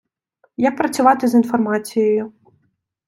[0.57, 2.33] Як працювати з інформацією.